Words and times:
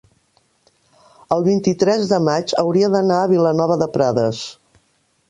el 1.35 1.43
vint-i-tres 1.47 2.07
de 2.13 2.19
maig 2.29 2.55
hauria 2.63 2.89
d'anar 2.97 3.21
a 3.27 3.31
Vilanova 3.33 3.79
de 3.83 3.93
Prades. 3.99 4.41